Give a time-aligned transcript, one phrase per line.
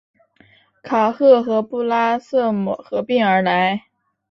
[0.81, 3.85] 卡赫和布拉瑟姆合并而来。